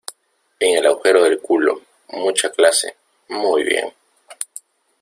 en 0.59 0.77
el 0.79 0.87
agujero 0.87 1.23
del 1.23 1.39
culo. 1.39 1.79
mucha 2.07 2.49
clase, 2.49 2.95
muy 3.29 3.61
bien. 3.63 3.93